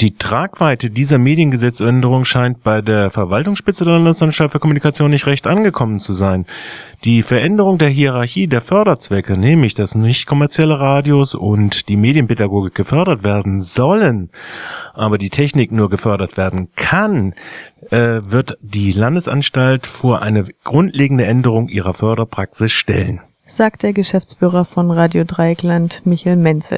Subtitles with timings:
[0.00, 5.98] Die Tragweite dieser Mediengesetzänderung scheint bei der Verwaltungsspitze der Landesanstalt für Kommunikation nicht recht angekommen
[5.98, 6.46] zu sein.
[7.02, 13.24] Die Veränderung der Hierarchie der Förderzwecke, nämlich dass nicht kommerzielle Radios und die Medienpädagogik gefördert
[13.24, 14.30] werden sollen,
[14.94, 17.34] aber die Technik nur gefördert werden kann,
[17.90, 23.20] äh, wird die Landesanstalt vor eine grundlegende Änderung ihrer Förderpraxis stellen.
[23.48, 26.76] Sagt der Geschäftsführer von Radio Dreieckland, Michael Menzel.